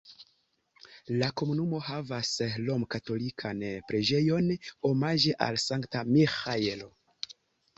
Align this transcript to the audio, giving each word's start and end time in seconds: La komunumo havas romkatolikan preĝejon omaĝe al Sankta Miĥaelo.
La 1.17 1.27
komunumo 1.41 1.81
havas 1.89 2.31
romkatolikan 2.69 3.61
preĝejon 3.91 4.49
omaĝe 4.93 5.37
al 5.49 5.61
Sankta 5.69 6.03
Miĥaelo. 6.11 6.91